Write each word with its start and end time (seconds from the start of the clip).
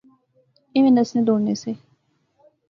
ایویں 0.73 0.93
نسنے 0.95 1.21
دوڑنے 1.27 1.53
سے 1.61 1.71